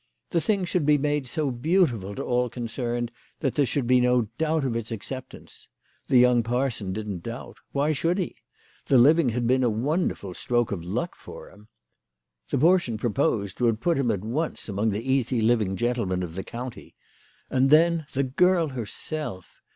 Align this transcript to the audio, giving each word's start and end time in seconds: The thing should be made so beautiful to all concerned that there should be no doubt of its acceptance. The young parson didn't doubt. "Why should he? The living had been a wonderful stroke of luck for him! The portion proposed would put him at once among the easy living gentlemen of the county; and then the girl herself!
The 0.31 0.41
thing 0.41 0.65
should 0.65 0.83
be 0.83 0.97
made 0.97 1.27
so 1.27 1.51
beautiful 1.51 2.15
to 2.15 2.23
all 2.23 2.49
concerned 2.49 3.11
that 3.41 3.53
there 3.53 3.67
should 3.67 3.85
be 3.85 4.01
no 4.01 4.29
doubt 4.39 4.65
of 4.65 4.75
its 4.75 4.91
acceptance. 4.91 5.67
The 6.07 6.17
young 6.17 6.41
parson 6.41 6.91
didn't 6.91 7.21
doubt. 7.21 7.57
"Why 7.71 7.91
should 7.91 8.17
he? 8.17 8.35
The 8.87 8.97
living 8.97 9.29
had 9.29 9.45
been 9.45 9.63
a 9.63 9.69
wonderful 9.69 10.33
stroke 10.33 10.71
of 10.71 10.83
luck 10.83 11.13
for 11.13 11.51
him! 11.51 11.67
The 12.49 12.57
portion 12.57 12.97
proposed 12.97 13.59
would 13.61 13.79
put 13.79 13.99
him 13.99 14.09
at 14.09 14.21
once 14.25 14.67
among 14.67 14.89
the 14.89 15.07
easy 15.07 15.39
living 15.39 15.75
gentlemen 15.75 16.23
of 16.23 16.33
the 16.33 16.43
county; 16.43 16.95
and 17.51 17.69
then 17.69 18.07
the 18.13 18.23
girl 18.23 18.69
herself! 18.69 19.61